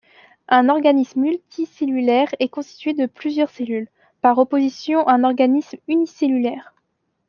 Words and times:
Un 0.47 0.69
organisme 0.69 1.21
multicellulaire 1.21 2.33
est 2.39 2.49
constitué 2.49 2.93
de 2.95 3.05
plusieurs 3.05 3.51
cellules, 3.51 3.87
par 4.21 4.39
opposition 4.39 5.05
à 5.07 5.13
un 5.13 5.23
organisme 5.23 5.77
unicellulaire. 5.87 6.73